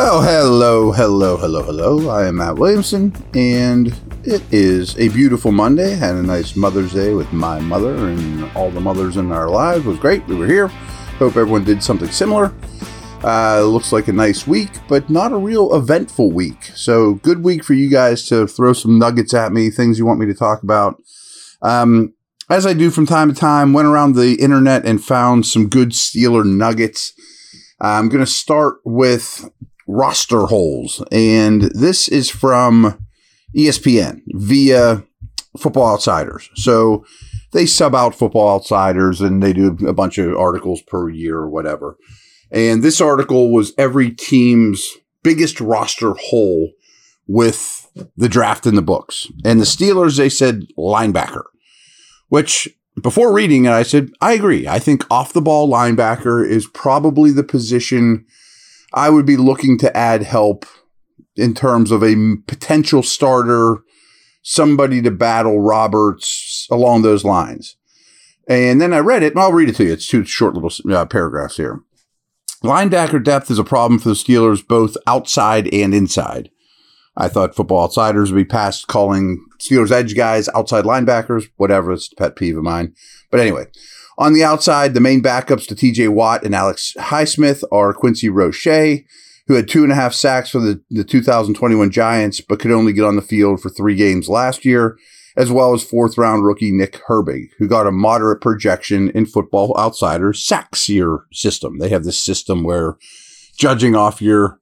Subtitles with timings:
[0.00, 2.08] Well, hello, hello, hello, hello.
[2.08, 3.88] I am Matt Williamson, and
[4.22, 5.96] it is a beautiful Monday.
[5.96, 9.84] Had a nice Mother's Day with my mother, and all the mothers in our lives
[9.84, 10.24] it was great.
[10.28, 10.68] We were here.
[11.18, 12.54] Hope everyone did something similar.
[13.24, 16.62] Uh, looks like a nice week, but not a real eventful week.
[16.76, 20.20] So, good week for you guys to throw some nuggets at me, things you want
[20.20, 21.02] me to talk about.
[21.60, 22.14] Um,
[22.48, 25.90] as I do from time to time, went around the internet and found some good
[25.90, 27.14] Steeler nuggets.
[27.80, 29.50] I'm going to start with
[29.88, 33.06] roster holes, and this is from
[33.56, 35.02] ESPN via
[35.56, 36.50] Football Outsiders.
[36.54, 37.04] So
[37.52, 41.48] they sub out Football Outsiders and they do a bunch of articles per year or
[41.48, 41.96] whatever.
[42.50, 44.86] And this article was every team's
[45.22, 46.72] biggest roster hole
[47.26, 49.26] with the draft in the books.
[49.44, 51.44] And the Steelers, they said linebacker,
[52.28, 52.68] which
[53.02, 54.66] before reading it, I said, I agree.
[54.66, 58.26] I think off the ball linebacker is probably the position
[58.92, 60.64] I would be looking to add help
[61.36, 63.78] in terms of a potential starter,
[64.42, 67.76] somebody to battle Roberts along those lines.
[68.48, 69.92] And then I read it, and I'll read it to you.
[69.92, 71.82] It's two short little uh, paragraphs here.
[72.64, 76.50] Linebacker depth is a problem for the Steelers, both outside and inside.
[77.16, 81.92] I thought Football Outsiders would be past calling Steelers edge guys outside linebackers, whatever.
[81.92, 82.94] It's a pet peeve of mine.
[83.30, 83.66] But anyway,
[84.18, 89.04] on the outside, the main backups to TJ Watt and Alex Highsmith are Quincy Roche,
[89.46, 92.92] who had two and a half sacks for the, the 2021 Giants, but could only
[92.92, 94.98] get on the field for three games last year,
[95.36, 99.74] as well as fourth round rookie Nick Herbig, who got a moderate projection in Football
[99.78, 101.78] Outsiders SackSEER system.
[101.78, 102.96] They have this system where
[103.56, 104.58] judging off your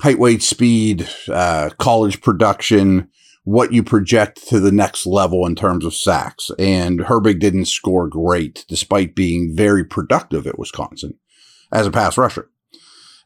[0.00, 3.08] height, weight, speed, uh, college production,
[3.44, 6.50] what you project to the next level in terms of sacks.
[6.58, 11.18] And Herbig didn't score great despite being very productive at Wisconsin
[11.72, 12.48] as a pass rusher.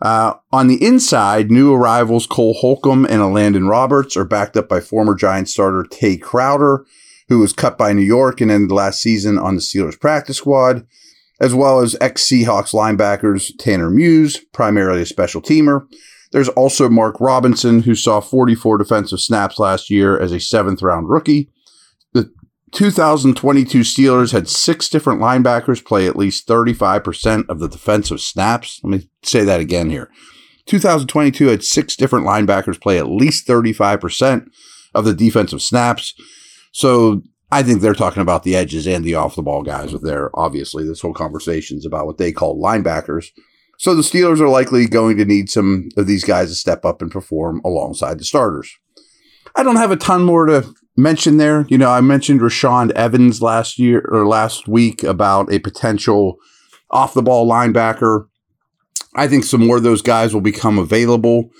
[0.00, 4.80] Uh, on the inside, new arrivals Cole Holcomb and Landon Roberts are backed up by
[4.80, 6.84] former Giant starter Tae Crowder,
[7.28, 10.86] who was cut by New York and ended last season on the Steelers practice squad,
[11.40, 15.86] as well as ex Seahawks linebackers Tanner Muse, primarily a special teamer,
[16.32, 21.08] there's also Mark Robinson, who saw 44 defensive snaps last year as a seventh round
[21.08, 21.50] rookie.
[22.12, 22.32] The
[22.72, 28.80] 2022 Steelers had six different linebackers play at least 35% of the defensive snaps.
[28.82, 30.10] Let me say that again here.
[30.66, 34.48] 2022 had six different linebackers play at least 35%
[34.94, 36.14] of the defensive snaps.
[36.72, 37.22] So
[37.52, 40.36] I think they're talking about the edges and the off the ball guys with their
[40.38, 43.26] obviously this whole conversation is about what they call linebackers.
[43.78, 47.02] So the Steelers are likely going to need some of these guys to step up
[47.02, 48.76] and perform alongside the starters.
[49.54, 51.66] I don't have a ton more to mention there.
[51.68, 56.36] You know, I mentioned Rashaan Evans last year or last week about a potential
[56.90, 58.26] off the ball linebacker.
[59.14, 61.50] I think some more of those guys will become available.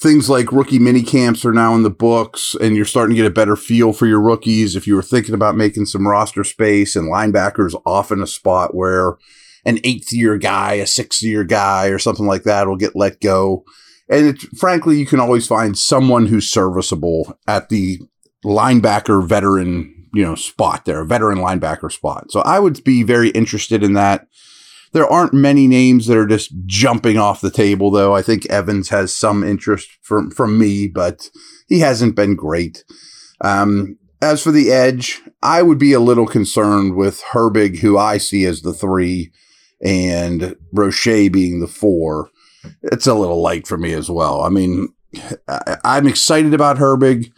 [0.00, 3.30] Things like rookie mini camps are now in the books, and you're starting to get
[3.30, 4.76] a better feel for your rookies.
[4.76, 9.16] If you were thinking about making some roster space and linebackers often a spot where
[9.68, 13.20] an eighth year guy, a sixth year guy, or something like that will get let
[13.20, 13.64] go.
[14.08, 18.00] And frankly, you can always find someone who's serviceable at the
[18.44, 22.32] linebacker veteran, you know, spot there, veteran linebacker spot.
[22.32, 24.26] So I would be very interested in that.
[24.92, 28.14] There aren't many names that are just jumping off the table, though.
[28.14, 31.28] I think Evans has some interest from from me, but
[31.68, 32.84] he hasn't been great.
[33.42, 38.16] Um, as for the edge, I would be a little concerned with Herbig, who I
[38.18, 39.30] see as the three,
[39.84, 42.30] and Roche being the four,
[42.82, 44.42] it's a little light for me as well.
[44.42, 44.88] I mean,
[45.48, 47.32] I, am excited about Herbig.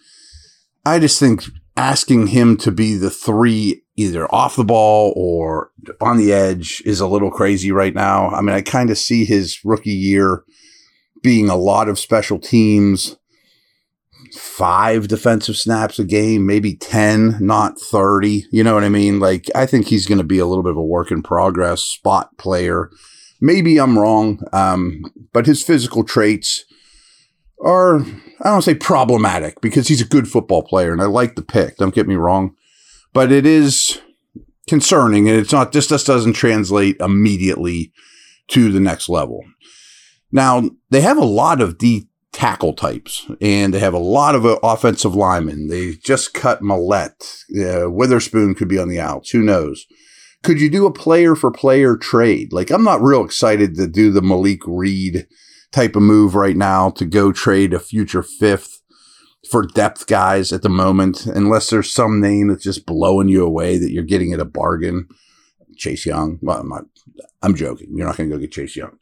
[0.84, 1.44] I just think
[1.76, 5.70] asking him to be the three, either off the ball or
[6.00, 8.30] on the edge, is a little crazy right now.
[8.30, 10.44] I mean, I kind of see his rookie year
[11.22, 13.16] being a lot of special teams
[14.34, 18.46] five defensive snaps a game, maybe 10, not 30.
[18.50, 19.20] You know what I mean?
[19.20, 21.82] Like, I think he's going to be a little bit of a work in progress
[21.82, 22.90] spot player.
[23.40, 25.02] Maybe I'm wrong, um,
[25.32, 26.64] but his physical traits
[27.64, 31.42] are, I don't say problematic because he's a good football player and I like the
[31.42, 31.76] pick.
[31.76, 32.54] Don't get me wrong,
[33.12, 34.00] but it is
[34.68, 37.92] concerning and it's not, this just doesn't translate immediately
[38.48, 39.42] to the next level.
[40.32, 42.09] Now, they have a lot of D
[42.40, 45.68] tackle types, and they have a lot of uh, offensive linemen.
[45.68, 47.44] They just cut Mallett.
[47.54, 49.28] Uh, Witherspoon could be on the outs.
[49.30, 49.84] Who knows?
[50.42, 52.50] Could you do a player for player trade?
[52.50, 55.26] Like, I'm not real excited to do the Malik Reed
[55.70, 58.80] type of move right now to go trade a future fifth
[59.50, 63.76] for depth guys at the moment, unless there's some name that's just blowing you away
[63.76, 65.08] that you're getting at a bargain.
[65.76, 66.38] Chase Young.
[66.40, 66.84] Well, I'm, not,
[67.42, 67.88] I'm joking.
[67.94, 68.96] You're not going to go get Chase Young.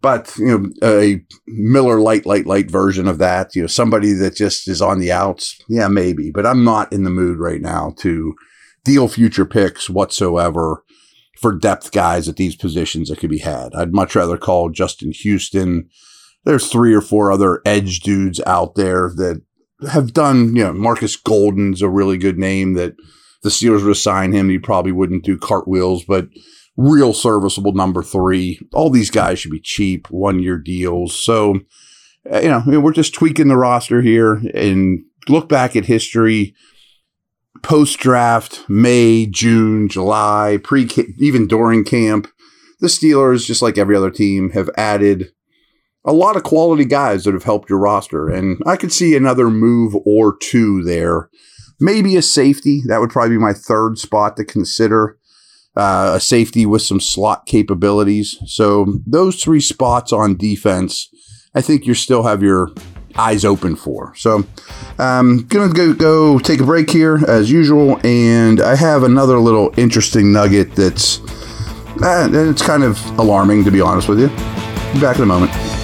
[0.00, 4.36] But you know, a Miller light, light, light version of that, you know, somebody that
[4.36, 5.60] just is on the outs.
[5.68, 8.34] Yeah, maybe, but I'm not in the mood right now to
[8.84, 10.84] deal future picks whatsoever
[11.40, 13.74] for depth guys at these positions that could be had.
[13.74, 15.88] I'd much rather call Justin Houston.
[16.44, 19.42] There's three or four other edge dudes out there that
[19.90, 22.96] have done, you know, Marcus Golden's a really good name that
[23.42, 24.48] the Steelers would assign him.
[24.48, 26.28] He probably wouldn't do cartwheels, but
[26.78, 28.60] real serviceable number three.
[28.72, 31.14] All these guys should be cheap, one year deals.
[31.14, 31.60] So,
[32.32, 36.54] uh, you know, we're just tweaking the roster here and look back at history
[37.62, 40.88] post draft, May, June, July, pre
[41.18, 42.28] even during camp.
[42.80, 45.32] The Steelers, just like every other team, have added
[46.04, 48.28] a lot of quality guys that have helped your roster.
[48.28, 51.28] And I could see another move or two there.
[51.80, 52.82] Maybe a safety.
[52.86, 55.18] That would probably be my third spot to consider
[55.78, 58.36] uh, a safety with some slot capabilities.
[58.46, 61.08] So those three spots on defense,
[61.54, 62.70] I think you still have your
[63.16, 64.14] eyes open for.
[64.16, 64.44] So
[64.98, 69.38] I'm um, gonna go, go take a break here as usual, and I have another
[69.38, 71.20] little interesting nugget that's
[72.02, 74.28] uh, it's kind of alarming to be honest with you.
[74.92, 75.77] Be back in a moment.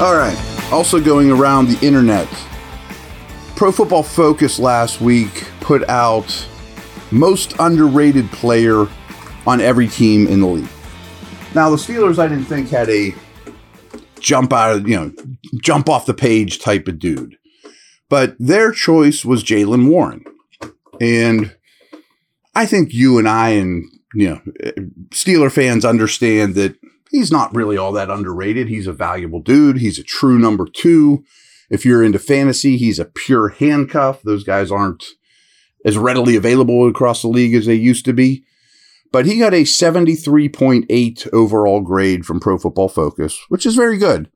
[0.00, 0.36] All right.
[0.72, 2.26] Also going around the internet.
[3.54, 6.48] Pro Football Focus last week put out
[7.12, 8.88] most underrated player
[9.46, 10.68] on every team in the league.
[11.54, 13.14] Now the Steelers I didn't think had a
[14.18, 15.12] jump out of, you know,
[15.62, 17.38] jump off the page type of dude.
[18.08, 20.24] But their choice was Jaylen Warren.
[21.00, 21.54] And
[22.56, 24.40] I think you and I and you know
[25.10, 26.76] Steeler fans understand that
[27.14, 28.68] he's not really all that underrated.
[28.68, 29.78] He's a valuable dude.
[29.78, 31.24] He's a true number two.
[31.70, 34.22] If you're into fantasy, he's a pure handcuff.
[34.22, 35.04] Those guys aren't
[35.84, 38.44] as readily available across the league as they used to be.
[39.12, 44.28] But he got a 73.8 overall grade from Pro Football Focus, which is very good.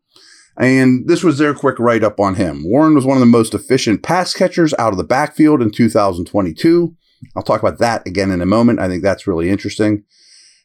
[0.57, 2.63] And this was their quick write up on him.
[2.65, 6.95] Warren was one of the most efficient pass catchers out of the backfield in 2022.
[7.37, 8.79] I'll talk about that again in a moment.
[8.79, 10.05] I think that's really interesting.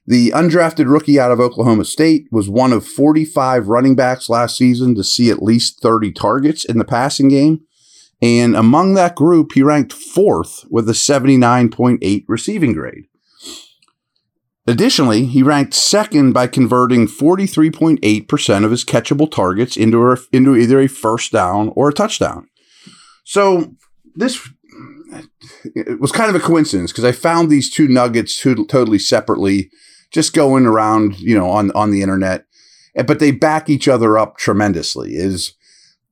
[0.06, 4.96] The undrafted rookie out of Oklahoma State was one of 45 running backs last season
[4.96, 7.62] to see at least 30 targets in the passing game.
[8.22, 13.06] And among that group, he ranked fourth with a 79.8 receiving grade.
[14.66, 20.80] Additionally, he ranked second by converting 43.8% of his catchable targets into, a, into either
[20.80, 22.48] a first down or a touchdown.
[23.26, 23.76] So
[24.16, 24.50] this
[25.76, 29.70] it was kind of a coincidence because I found these two nuggets two, totally separately
[30.14, 32.46] just going around, you know, on on the internet,
[33.06, 35.16] but they back each other up tremendously.
[35.16, 35.54] Is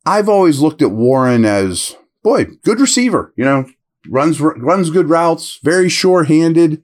[0.06, 3.66] I've always looked at Warren as boy, good receiver, you know,
[4.10, 6.84] runs runs good routes, very sure-handed,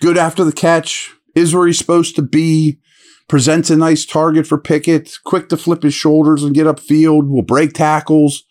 [0.00, 2.80] good after the catch, is where he's supposed to be,
[3.28, 7.42] presents a nice target for Pickett, quick to flip his shoulders and get upfield, will
[7.42, 8.44] break tackles,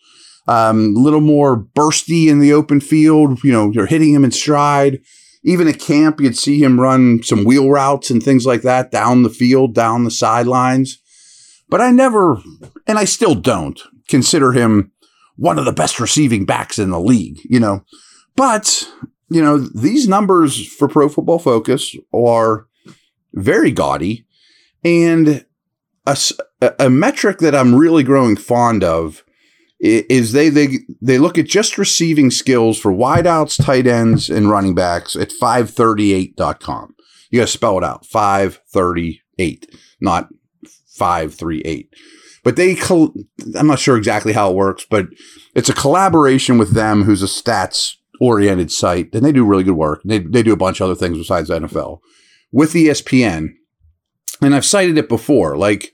[0.46, 4.30] um, a little more bursty in the open field, you know, you're hitting him in
[4.30, 5.00] stride
[5.46, 9.22] even at camp, you'd see him run some wheel routes and things like that down
[9.22, 10.98] the field, down the sidelines.
[11.68, 12.42] But I never,
[12.86, 14.90] and I still don't, consider him
[15.36, 17.84] one of the best receiving backs in the league, you know.
[18.34, 18.88] But,
[19.28, 22.66] you know, these numbers for Pro Football Focus are
[23.32, 24.26] very gaudy.
[24.84, 25.44] And
[26.06, 26.18] a,
[26.80, 29.22] a metric that I'm really growing fond of
[29.78, 34.74] is they they they look at just receiving skills for wideouts, tight ends, and running
[34.74, 36.94] backs at 538.com.
[37.30, 40.28] You got to spell it out 538, not
[40.96, 41.90] 538.
[42.42, 42.76] But they,
[43.58, 45.08] I'm not sure exactly how it works, but
[45.56, 49.72] it's a collaboration with them, who's a stats oriented site, and they do really good
[49.72, 50.00] work.
[50.04, 51.98] They, they do a bunch of other things besides NFL
[52.52, 53.48] with ESPN.
[54.40, 55.56] And I've cited it before.
[55.56, 55.92] Like,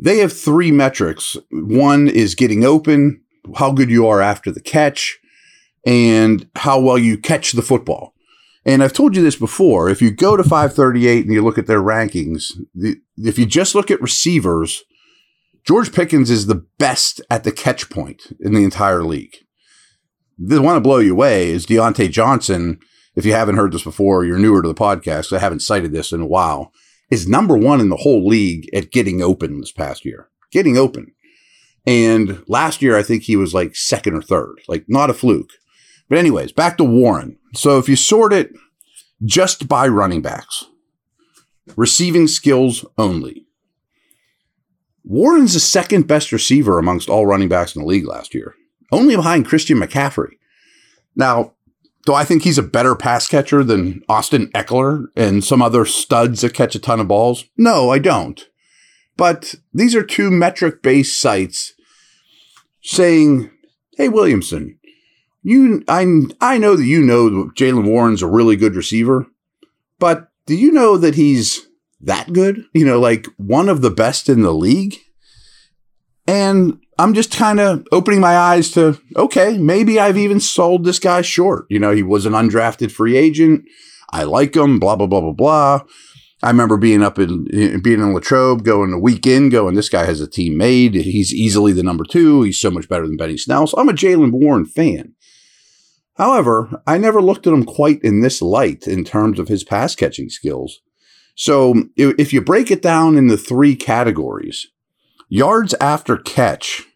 [0.00, 1.36] they have three metrics.
[1.50, 3.22] One is getting open,
[3.56, 5.18] how good you are after the catch,
[5.84, 8.14] and how well you catch the football.
[8.64, 9.88] And I've told you this before.
[9.88, 13.74] If you go to 538 and you look at their rankings, the, if you just
[13.74, 14.84] look at receivers,
[15.66, 19.36] George Pickens is the best at the catch point in the entire league.
[20.38, 22.78] The one to blow you away is Diontae Johnson.
[23.16, 25.36] If you haven't heard this before, you're newer to the podcast.
[25.36, 26.72] I haven't cited this in a while
[27.12, 31.12] is number one in the whole league at getting open this past year, getting open.
[31.86, 35.50] And last year, I think he was like second or third, like not a fluke.
[36.08, 37.36] But, anyways, back to Warren.
[37.54, 38.52] So, if you sort it
[39.22, 40.64] just by running backs,
[41.76, 43.46] receiving skills only.
[45.04, 48.54] Warren's the second best receiver amongst all running backs in the league last year,
[48.90, 50.38] only behind Christian McCaffrey.
[51.14, 51.54] Now,
[52.04, 56.40] do I think he's a better pass catcher than Austin Ekeler and some other studs
[56.40, 57.44] that catch a ton of balls?
[57.56, 58.48] No, I don't.
[59.16, 61.74] But these are two metric based sites
[62.82, 63.50] saying,
[63.96, 64.78] hey, Williamson,
[65.42, 66.06] you, I,
[66.40, 69.26] I know that you know that Jaylen Warren's a really good receiver,
[69.98, 71.68] but do you know that he's
[72.00, 72.64] that good?
[72.72, 74.96] You know, like one of the best in the league?
[76.26, 81.00] And I'm just kind of opening my eyes to, okay, maybe I've even sold this
[81.00, 81.66] guy short.
[81.68, 83.64] You know, he was an undrafted free agent.
[84.10, 85.80] I like him, blah, blah, blah, blah, blah.
[86.44, 87.46] I remember being up in
[87.82, 90.94] being in Latrobe, going a weekend, going, this guy has a team made.
[90.94, 92.42] He's easily the number two.
[92.42, 93.66] He's so much better than Benny Snell.
[93.66, 95.14] So I'm a Jaylen Warren fan.
[96.18, 99.96] However, I never looked at him quite in this light in terms of his pass
[99.96, 100.78] catching skills.
[101.34, 104.68] So if you break it down into three categories,
[105.28, 106.86] yards after catch,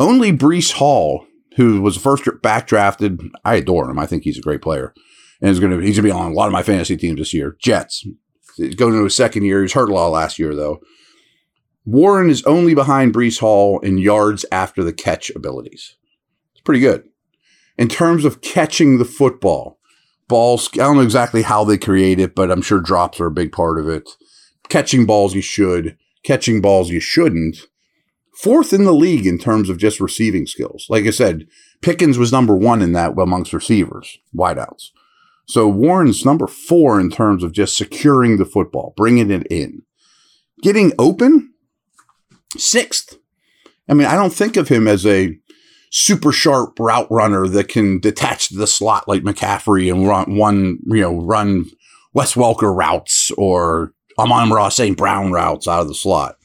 [0.00, 1.26] only Breece Hall,
[1.56, 3.98] who was first back drafted, I adore him.
[3.98, 4.94] I think he's a great player.
[5.40, 7.56] And he's gonna he's gonna be on a lot of my fantasy teams this year.
[7.60, 8.06] Jets.
[8.58, 9.62] going into his second year.
[9.62, 10.80] He's hurt a lot last year though.
[11.84, 15.96] Warren is only behind Breece Hall in yards after the catch abilities.
[16.52, 17.04] It's pretty good.
[17.78, 19.78] In terms of catching the football,
[20.28, 23.30] balls, I don't know exactly how they create it, but I'm sure drops are a
[23.30, 24.08] big part of it.
[24.68, 27.56] Catching balls you should, catching balls you shouldn't.
[28.38, 30.86] Fourth in the league in terms of just receiving skills.
[30.88, 31.48] Like I said,
[31.82, 34.90] Pickens was number one in that amongst receivers, wideouts.
[35.46, 39.82] So Warren's number four in terms of just securing the football, bringing it in.
[40.62, 41.52] Getting open,
[42.56, 43.18] sixth.
[43.88, 45.36] I mean, I don't think of him as a
[45.90, 51.00] super sharp route runner that can detach the slot like McCaffrey and run one, you
[51.00, 51.64] know, run
[52.12, 54.96] Wes Welker routes or Amon-Ra St.
[54.96, 56.36] Brown routes out of the slot.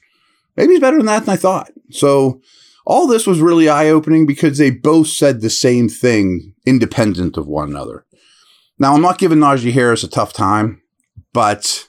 [0.57, 1.69] Maybe he's better than that than I thought.
[1.92, 2.42] So
[2.86, 7.48] all this was really eye opening because they both said the same thing independent of
[7.48, 8.06] one another.
[8.80, 10.82] Now, I'm not giving Najee Harris a tough time,
[11.32, 11.88] but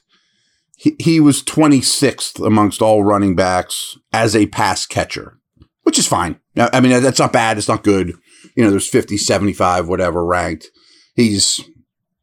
[0.77, 5.39] he, he was 26th amongst all running backs as a pass catcher,
[5.83, 6.39] which is fine.
[6.57, 7.59] I mean, that's not bad.
[7.59, 8.15] It's not good.
[8.55, 10.69] You know, there's 50, 75, whatever ranked.
[11.17, 11.61] He's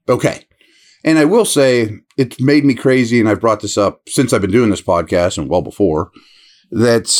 [0.08, 0.46] okay.
[1.04, 4.42] And I will say, it's made me crazy, and I've brought this up since I've
[4.42, 6.12] been doing this podcast and well before,
[6.70, 7.12] that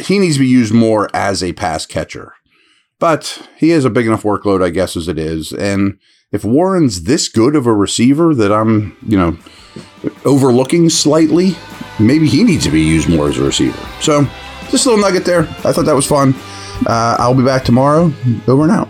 [0.00, 2.34] he needs to be used more as a pass catcher.
[2.98, 5.52] But he has a big enough workload, I guess, as it is.
[5.52, 5.98] And
[6.32, 9.38] if Warren's this good of a receiver that I'm, you know,
[10.24, 11.56] overlooking slightly,
[12.00, 13.78] maybe he needs to be used more as a receiver.
[14.00, 14.26] So,
[14.70, 15.42] just a little nugget there.
[15.42, 16.34] I thought that was fun.
[16.86, 18.12] Uh, I'll be back tomorrow.
[18.46, 18.88] Over and out.